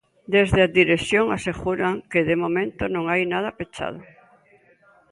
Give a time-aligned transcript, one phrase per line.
[0.35, 3.99] Desde a dirección aseguran que, de momento, non hai nada pechado.